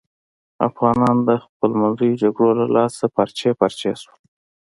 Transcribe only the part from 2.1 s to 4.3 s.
جگړو له لاسه پارچې پارچې شول.